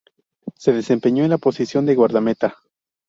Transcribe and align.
Se 0.55 0.73
desempeñó 0.73 1.23
en 1.23 1.29
la 1.29 1.37
posición 1.37 1.85
de 1.85 1.93
guardameta. 1.93 2.57